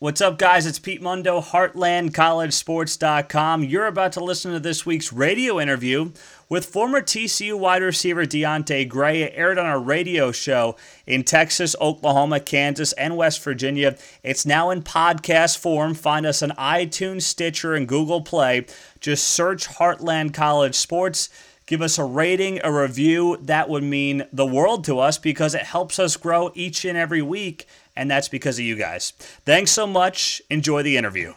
[0.00, 0.64] What's up, guys?
[0.64, 3.64] It's Pete Mundo, HeartlandCollegeSports.com.
[3.64, 6.12] You're about to listen to this week's radio interview
[6.48, 9.22] with former TCU wide receiver Deante Gray.
[9.22, 13.96] It aired on our radio show in Texas, Oklahoma, Kansas, and West Virginia.
[14.22, 15.94] It's now in podcast form.
[15.94, 18.66] Find us on iTunes, Stitcher, and Google Play.
[19.00, 21.28] Just search Heartland College Sports.
[21.66, 23.36] Give us a rating, a review.
[23.42, 27.20] That would mean the world to us because it helps us grow each and every
[27.20, 27.66] week
[27.98, 29.10] and that's because of you guys.
[29.44, 30.40] Thanks so much.
[30.48, 31.34] Enjoy the interview.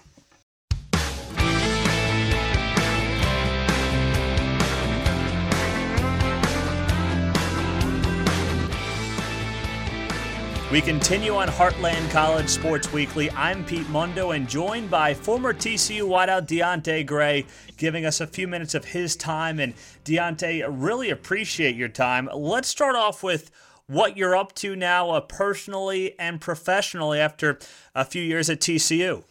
[10.72, 13.30] We continue on Heartland College Sports Weekly.
[13.32, 18.48] I'm Pete Mundo and joined by former TCU wideout Deante Gray, giving us a few
[18.48, 19.60] minutes of his time.
[19.60, 19.74] And
[20.06, 22.30] Deante, really appreciate your time.
[22.34, 23.52] Let's start off with
[23.92, 27.60] what you're up to now, uh, personally and professionally, after
[27.94, 29.24] a few years at TCU.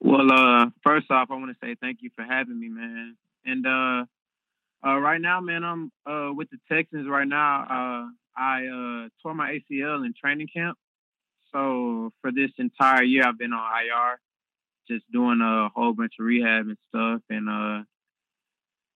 [0.00, 3.16] Well, uh, first off, I want to say thank you for having me, man.
[3.44, 4.04] And uh,
[4.88, 7.62] uh, right now, man, I'm uh, with the Texans right now.
[7.62, 10.78] Uh, I uh, tore my ACL in training camp.
[11.52, 14.20] So for this entire year, I've been on IR,
[14.88, 17.20] just doing a whole bunch of rehab and stuff.
[17.28, 17.84] And uh,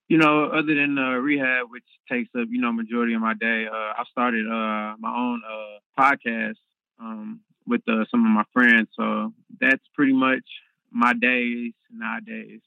[0.09, 3.67] you know, other than uh, rehab, which takes up, you know, majority of my day,
[3.67, 6.57] uh, I started uh, my own uh, podcast
[7.01, 8.89] um, with uh, some of my friends.
[8.97, 10.45] So that's pretty much
[10.91, 12.61] my days nowadays.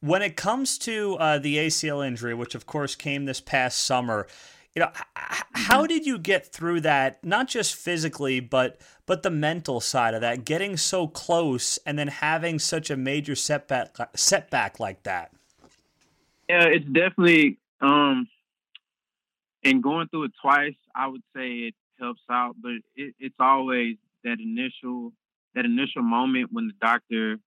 [0.00, 4.26] When it comes to uh, the ACL injury, which of course came this past summer,
[4.74, 4.90] you know,
[5.54, 5.86] how mm-hmm.
[5.86, 7.24] did you get through that?
[7.24, 12.08] Not just physically, but but the mental side of that, getting so close and then
[12.08, 15.32] having such a major setback setback like that.
[16.48, 18.28] Yeah, it's definitely um
[19.64, 23.96] and going through it twice, I would say it helps out, but it, it's always
[24.24, 25.12] that initial
[25.54, 27.38] that initial moment when the doctor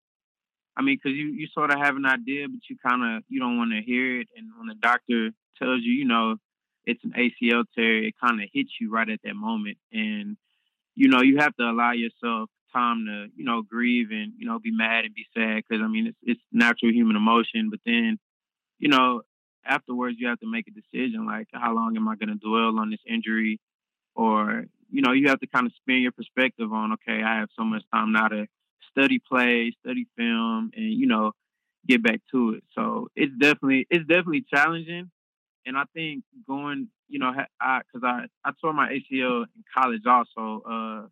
[0.78, 3.40] I mean, because you, you sort of have an idea, but you kind of you
[3.40, 6.38] don't want to hear it, and when the doctor tells you, you know,
[6.86, 10.38] it's an ACL tear, it kind of hits you right at that moment, and
[10.96, 14.60] you know you have to allow yourself time to you know grieve and you know
[14.60, 18.20] be mad and be sad because I mean it's it's natural human emotion, but then
[18.80, 19.22] you know,
[19.66, 22.80] afterwards you have to make a decision like how long am I going to dwell
[22.80, 23.60] on this injury?
[24.16, 27.50] Or you know, you have to kind of spin your perspective on okay, I have
[27.58, 28.48] so much time now to
[28.92, 31.34] study play, study film and you know,
[31.88, 32.64] get back to it.
[32.76, 35.12] So, it's definitely it's definitely challenging.
[35.66, 37.32] And I think going, you know,
[37.62, 41.08] I cuz I I tore my ACL in college also uh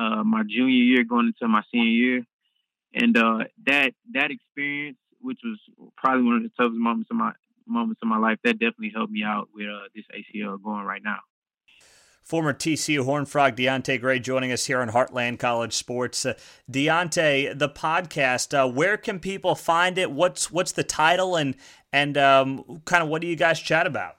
[0.00, 2.26] uh my junior year going into my senior year.
[2.94, 5.58] And uh that that experience which was
[5.96, 7.32] probably one of the toughest moments of my
[7.66, 8.38] moments of my life.
[8.44, 11.18] That definitely helped me out with uh, this ACL going right now.
[12.22, 16.26] Former TCU Horn Frog Deante Gray joining us here on Heartland College Sports.
[16.26, 16.34] Uh,
[16.70, 20.10] Deante, the podcast, uh, where can people find it?
[20.10, 21.56] What's what's the title and
[21.90, 24.16] and um, kind of what do you guys chat about?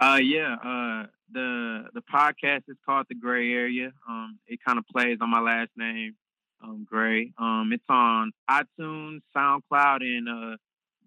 [0.00, 3.92] Uh, yeah, uh, the the podcast is called The Gray Area.
[4.08, 6.16] Um, it kind of plays on my last name,
[6.64, 7.32] um, Gray.
[7.38, 10.56] Um, it's on iTunes, SoundCloud, and uh,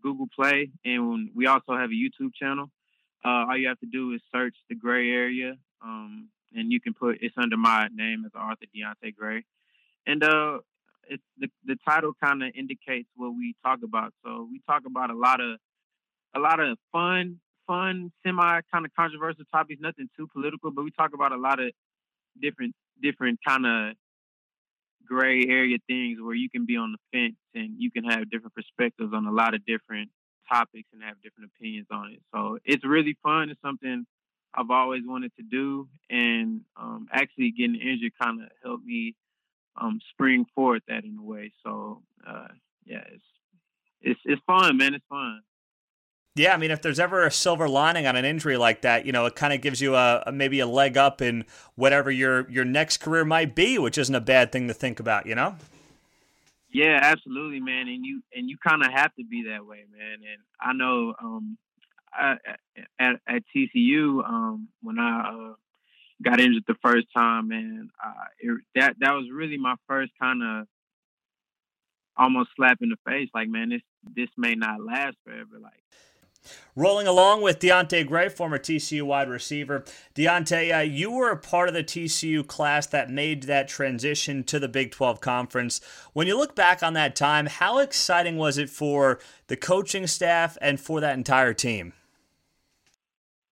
[0.02, 2.70] Google Play, and we also have a YouTube channel.
[3.26, 6.94] Uh, all you have to do is search the Gray Area, um, and you can
[6.94, 9.44] put it's under my name as Arthur Deante Gray,
[10.06, 10.60] and uh,
[11.10, 14.14] it's the the title kind of indicates what we talk about.
[14.24, 15.58] So we talk about a lot of
[16.36, 19.82] a lot of fun, fun, semi kind of controversial topics.
[19.82, 21.72] Nothing too political, but we talk about a lot of
[22.40, 23.96] different different kind of
[25.08, 28.54] gray area things where you can be on the fence and you can have different
[28.54, 30.10] perspectives on a lot of different
[30.52, 32.22] topics and have different opinions on it.
[32.34, 33.50] So it's really fun.
[33.50, 34.06] It's something
[34.54, 39.16] I've always wanted to do, and um, actually getting injured kind of helped me
[39.80, 41.52] um, spring forward that in a way.
[41.64, 42.48] So uh,
[42.86, 43.24] yeah, it's
[44.02, 44.94] it's it's fun, man.
[44.94, 45.42] It's fun.
[46.38, 49.12] Yeah, I mean, if there's ever a silver lining on an injury like that, you
[49.12, 52.50] know, it kind of gives you a, a, maybe a leg up in whatever your
[52.50, 55.56] your next career might be, which isn't a bad thing to think about, you know.
[56.72, 60.14] Yeah, absolutely, man, and you and you kind of have to be that way, man.
[60.14, 61.58] And I know um,
[62.14, 62.38] I,
[63.00, 65.54] at at TCU um, when I uh,
[66.22, 70.44] got injured the first time, man, uh, it, that that was really my first kind
[70.44, 70.68] of
[72.16, 73.82] almost slap in the face, like, man, this
[74.16, 75.84] this may not last forever, like
[76.76, 79.84] Rolling along with Deante Gray, former TCU wide receiver.
[80.16, 84.60] Deante, uh, you were a part of the TCU class that made that transition to
[84.60, 85.82] the Big 12 Conference.
[86.14, 90.58] When you look back on that time, how exciting was it for the coaching staff
[90.62, 91.94] and for that entire team?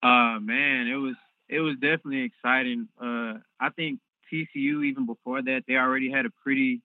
[0.02, 1.16] Uh, man, it was
[1.48, 2.88] it was definitely exciting.
[3.00, 4.00] Uh, I think
[4.32, 6.82] TCU even before that, they already had a pretty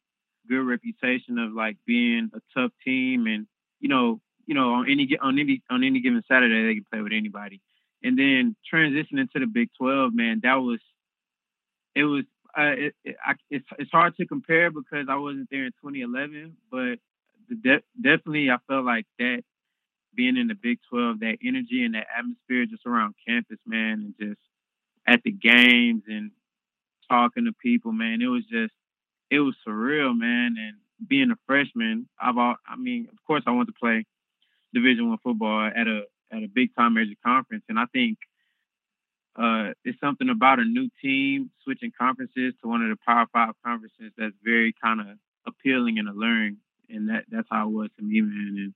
[0.47, 3.47] good reputation of like being a tough team, and
[3.79, 4.21] you know,
[4.51, 7.61] you know, on any on any on any given Saturday they can play with anybody.
[8.03, 10.81] And then transitioning to the Big Twelve, man, that was
[11.95, 12.25] it was
[12.57, 16.57] uh, it, it, I, it's it's hard to compare because I wasn't there in 2011,
[16.69, 16.99] but
[17.63, 19.43] de- definitely I felt like that
[20.13, 24.15] being in the Big 12, that energy and that atmosphere just around campus, man, and
[24.19, 24.41] just
[25.07, 26.31] at the games and
[27.09, 28.73] talking to people, man, it was just
[29.29, 30.57] it was surreal, man.
[30.59, 30.75] And
[31.07, 34.05] being a freshman, I've all, I mean, of course, I want to play
[34.73, 38.17] Division One football at a at a big time major conference, and I think
[39.35, 43.53] uh, it's something about a new team switching conferences to one of the Power Five
[43.65, 45.07] conferences that's very kind of
[45.47, 46.57] appealing and alluring,
[46.89, 48.55] and that that's how it was to me, man.
[48.57, 48.73] And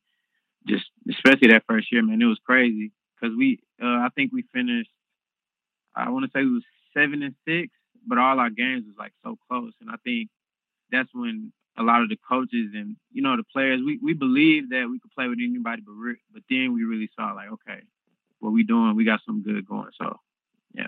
[0.68, 2.92] just especially that first year, man, it was crazy.
[3.20, 4.90] Because we, uh, I think we finished,
[5.96, 7.70] I want to say we was seven and six,
[8.06, 10.30] but all our games was like so close, and I think
[10.92, 14.72] that's when a lot of the coaches and you know the players we we believed
[14.72, 17.82] that we could play with anybody, but re- but then we really saw like okay,
[18.40, 20.20] what we doing, we got something good going, so
[20.74, 20.88] yeah.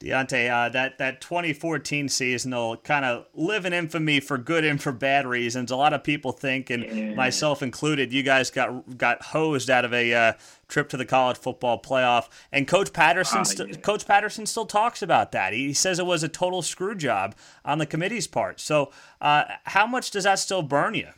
[0.00, 4.80] Deante, uh, that that 2014 season will kind of live in infamy for good and
[4.80, 5.72] for bad reasons.
[5.72, 7.14] A lot of people think, and yeah.
[7.14, 10.32] myself included, you guys got got hosed out of a uh,
[10.68, 12.28] trip to the college football playoff.
[12.52, 13.80] And Coach Patterson, oh, st- yeah.
[13.80, 15.52] Coach Patterson still talks about that.
[15.52, 17.34] He says it was a total screw job
[17.64, 18.60] on the committee's part.
[18.60, 21.08] So, uh, how much does that still burn you?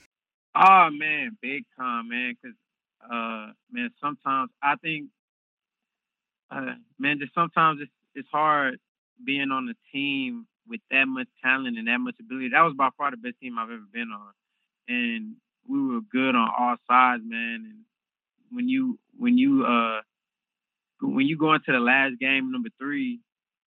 [0.54, 2.34] Oh man, big time, man.
[2.42, 2.56] Because
[3.04, 5.08] uh, man, sometimes I think,
[6.50, 8.78] uh, man, just sometimes it's it's hard
[9.24, 12.50] being on a team with that much talent and that much ability.
[12.50, 14.32] That was by far the best team I've ever been on,
[14.88, 15.36] and
[15.68, 17.66] we were good on all sides, man.
[17.66, 17.84] And
[18.50, 20.00] when you when you uh
[21.02, 23.20] when you go into the last game, number three,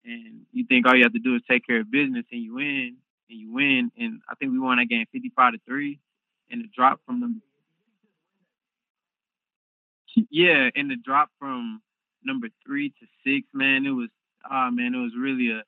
[0.04, 2.54] and you think all you have to do is take care of business, and you
[2.54, 2.96] win,
[3.30, 5.98] and you win, and I think we won that game fifty-five to three,
[6.50, 7.34] and the drop from the
[10.30, 11.80] yeah, and the drop from
[12.24, 14.10] number three to six, man, it was
[14.50, 15.62] oh man, it was really a,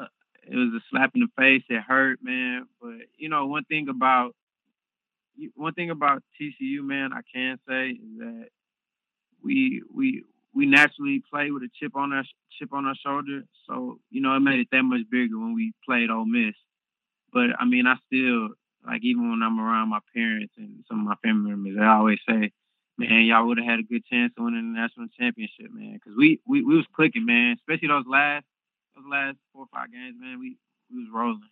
[0.00, 0.08] a,
[0.50, 1.62] it was a slap in the face.
[1.68, 2.66] It hurt, man.
[2.80, 4.34] But you know, one thing about
[5.54, 8.48] one thing about TCU, man, I can say is that
[9.42, 12.24] we we we naturally play with a chip on our
[12.58, 13.42] chip on our shoulder.
[13.68, 16.54] So you know, it made it that much bigger when we played Ole Miss.
[17.32, 18.50] But I mean, I still
[18.86, 22.18] like even when I'm around my parents and some of my family members, I always
[22.28, 22.52] say,
[22.98, 25.94] man, y'all would have had a good chance to win the national championship, man.
[25.94, 27.56] Because we, we we was clicking, man.
[27.58, 28.44] Especially those last
[28.96, 30.38] those last four or five games, man.
[30.38, 30.56] We
[30.90, 31.42] we was rolling.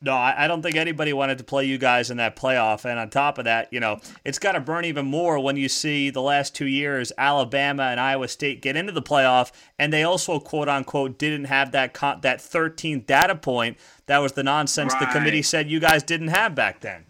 [0.00, 2.84] No, I don't think anybody wanted to play you guys in that playoff.
[2.84, 5.68] And on top of that, you know, it's got to burn even more when you
[5.68, 10.04] see the last two years Alabama and Iowa State get into the playoff, and they
[10.04, 13.76] also quote unquote didn't have that con- that 13th data point.
[14.06, 15.00] That was the nonsense right.
[15.00, 17.06] the committee said you guys didn't have back then.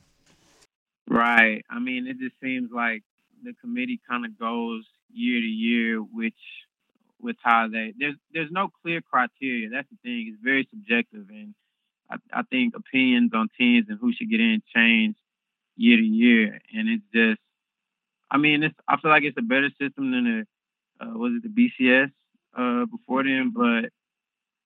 [1.09, 1.65] Right.
[1.71, 3.03] I mean, it just seems like
[3.43, 6.35] the committee kind of goes year to year, which
[7.21, 9.71] with how they there's there's no clear criteria.
[9.71, 10.27] That's the thing.
[10.29, 11.55] It's very subjective, and
[12.11, 15.17] I, I think opinions on teams and who should get in change
[15.77, 16.61] year to year.
[16.75, 17.41] And it's just,
[18.31, 20.47] I mean, it's I feel like it's a better system than
[21.01, 22.11] the uh, was it the BCS
[22.57, 23.91] uh, before then, but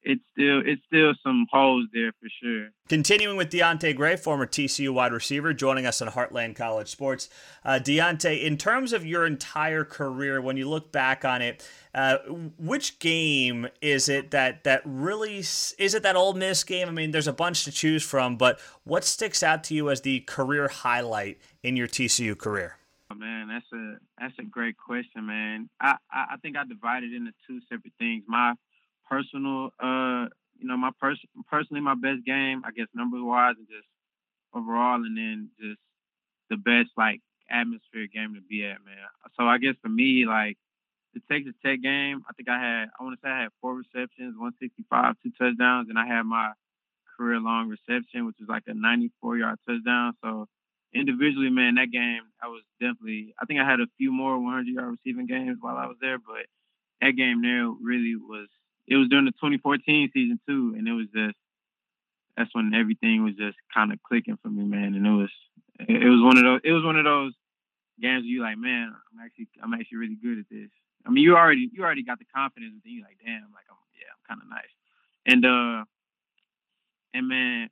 [0.05, 2.69] it's still it's still some holes there for sure.
[2.89, 7.29] Continuing with Deante Gray, former TCU wide receiver, joining us on Heartland College Sports.
[7.65, 12.19] Uh, Deante, in terms of your entire career, when you look back on it, uh,
[12.59, 16.89] which game is it that that really is it that Ole Miss game?
[16.89, 20.01] I mean, there's a bunch to choose from, but what sticks out to you as
[20.01, 22.77] the career highlight in your TCU career?
[23.11, 25.69] Oh, man, that's a that's a great question, man.
[25.81, 28.25] I, I, I think I divided it into two separate things.
[28.27, 28.55] My
[29.09, 30.27] personal, uh,
[30.59, 33.89] you know, my person personally my best game, I guess numbers wise and just
[34.55, 35.81] overall, and then just
[36.51, 38.97] the best like atmosphere game to be at, man.
[39.39, 40.57] So I guess for me, like
[41.15, 43.75] the Texas Tech game, I think I had I want to say I had four
[43.75, 46.53] receptions, 165, two touchdowns, and I had my
[47.17, 50.15] career long reception, which was like a 94 yard touchdown.
[50.25, 50.47] So
[50.95, 54.67] individually, man, that game I was definitely I think I had a few more 100
[54.67, 56.47] yard receiving games while I was there, but
[57.01, 58.49] that game there really was
[58.93, 61.37] it was during the 2014 season too, and it was just
[62.37, 64.95] that's when everything was just kind of clicking for me, man.
[64.95, 65.31] And it was
[65.81, 67.33] it was one of those it was one of those
[68.01, 70.69] games where you like, man, I'm actually I'm actually really good at this.
[71.07, 73.81] I mean, you already you already got the confidence, and you're like, damn, like I'm
[73.97, 74.75] yeah, I'm kind of nice.
[75.25, 75.85] And uh,
[77.15, 77.71] and man,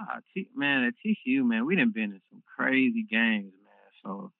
[0.00, 3.88] uh, T- man at TCU, man, we didn't been in some crazy games, man.
[4.04, 4.32] So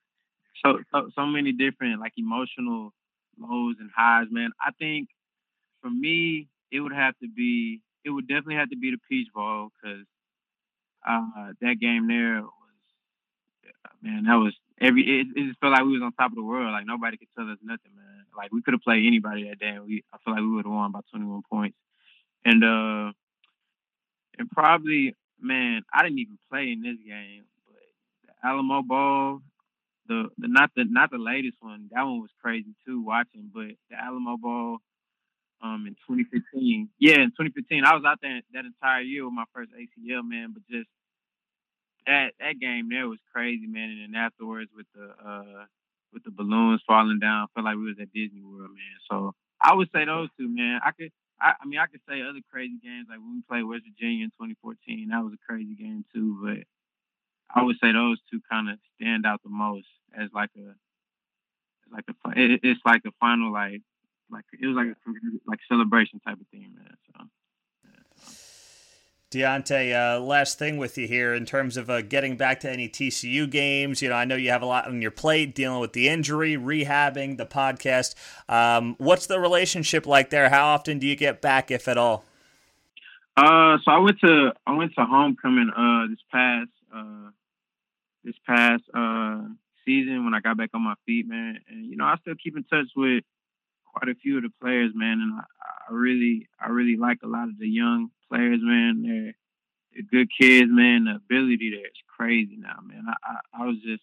[0.65, 2.93] so so so many different like emotional
[3.39, 4.51] lows and highs, man.
[4.61, 5.09] I think
[5.83, 7.81] for me, it would have to be.
[8.05, 10.07] It would definitely have to be the Peach Bowl because
[11.07, 12.53] uh, that game there was
[14.03, 14.25] man.
[14.25, 15.03] That was every.
[15.03, 16.73] It, it just felt like we was on top of the world.
[16.73, 18.25] Like nobody could tell us nothing, man.
[18.37, 19.79] Like we could have played anybody that day.
[19.85, 21.77] We I feel like we would have won by 21 points.
[22.45, 23.13] And uh,
[24.39, 27.83] and probably man, I didn't even play in this game, but
[28.27, 29.41] the Alamo Bowl,
[30.09, 31.89] the the not the not the latest one.
[31.93, 34.79] That one was crazy too watching, but the Alamo Bowl
[35.63, 36.91] um in 2015.
[36.99, 40.53] Yeah, in 2015, I was out there that entire year with my first ACL, man.
[40.53, 40.89] But just
[42.07, 43.91] that that game there was crazy, man.
[43.91, 45.65] And then afterwards with the uh
[46.13, 48.99] with the balloons falling down, I felt like we was at Disney World, man.
[49.11, 50.81] So I would say those two, man.
[50.85, 53.65] I could I, I mean I could say other crazy games like when we played
[53.65, 55.09] West Virginia in 2014.
[55.11, 56.67] That was a crazy game too, but
[57.55, 60.75] I would say those two kind of stand out the most as like a
[61.93, 63.83] like a it's like a final like
[64.33, 64.97] like it was like a
[65.47, 66.97] like celebration type of thing, man.
[67.15, 67.25] So.
[69.33, 72.87] Deante, uh, last thing with you here in terms of uh, getting back to any
[72.87, 74.03] TCU games.
[74.03, 76.55] You know, I know you have a lot on your plate dealing with the injury,
[76.55, 78.15] rehabbing, the podcast.
[78.47, 80.51] Um, what's the relationship like there?
[80.51, 82.25] How often do you get back, if at all?
[83.35, 87.31] Uh, so I went to I went to homecoming uh this past uh
[88.23, 89.41] this past uh
[89.87, 91.59] season when I got back on my feet, man.
[91.71, 93.25] And you know, I still keep in touch with
[93.93, 95.21] quite a few of the players, man.
[95.21, 95.45] And I,
[95.89, 99.03] I really I really like a lot of the young players, man.
[99.03, 99.35] They're,
[99.93, 101.05] they're good kids, man.
[101.05, 103.05] The ability there is crazy now, man.
[103.09, 104.03] I, I, I was just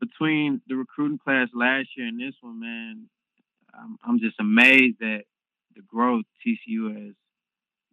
[0.00, 3.08] between the recruiting class last year and this one, man.
[3.74, 5.24] I'm, I'm just amazed at
[5.74, 7.14] the growth TCU has,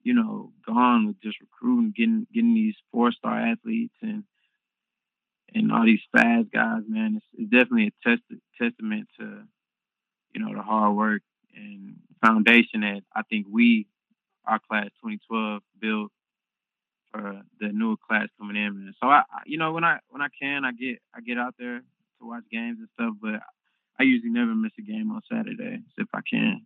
[0.03, 4.23] you know, gone with just recruiting, getting getting these four star athletes and
[5.53, 7.15] and all these fast guys, man.
[7.17, 8.23] It's, it's definitely a test,
[8.59, 9.43] testament to,
[10.33, 11.21] you know, the hard work
[11.55, 13.87] and foundation that I think we
[14.45, 16.11] our class 2012 built
[17.11, 18.93] for the newer class coming in, man.
[19.01, 21.79] So I, you know, when I when I can, I get I get out there
[21.79, 23.41] to watch games and stuff, but
[23.99, 26.65] I usually never miss a game on Saturday if I can.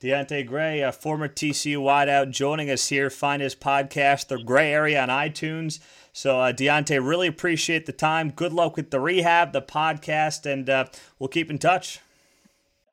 [0.00, 3.10] Deante Gray, a former TCU wideout, joining us here.
[3.10, 5.78] Find his podcast, The Gray Area, on iTunes.
[6.12, 8.30] So, uh, Deante, really appreciate the time.
[8.30, 10.86] Good luck with the rehab, the podcast, and uh,
[11.18, 12.00] we'll keep in touch.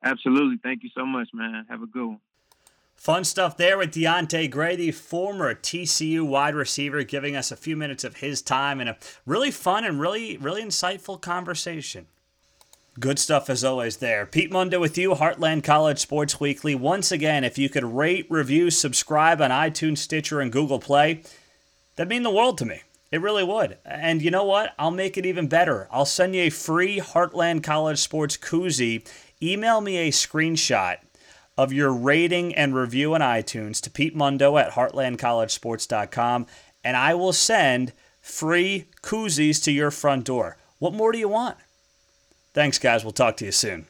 [0.02, 0.58] Absolutely.
[0.62, 1.66] Thank you so much, man.
[1.68, 2.20] Have a good one.
[2.96, 7.76] Fun stuff there with Deante Gray, the former TCU wide receiver, giving us a few
[7.76, 12.06] minutes of his time and a really fun and really, really insightful conversation.
[12.98, 14.24] Good stuff as always there.
[14.24, 16.74] Pete Mundo with you, Heartland College Sports Weekly.
[16.74, 21.22] Once again, if you could rate, review, subscribe on iTunes, Stitcher, and Google Play,
[21.96, 22.80] that'd mean the world to me.
[23.12, 23.76] It really would.
[23.84, 24.74] And you know what?
[24.78, 25.88] I'll make it even better.
[25.92, 29.06] I'll send you a free Heartland College Sports koozie.
[29.42, 30.96] Email me a screenshot
[31.58, 36.46] of your rating and review on iTunes to Pete Mundo at heartlandcollegesports.com,
[36.84, 40.56] and I will send free koozies to your front door.
[40.78, 41.56] What more do you want?
[42.54, 43.04] Thanks, guys.
[43.04, 43.86] We'll talk to you soon.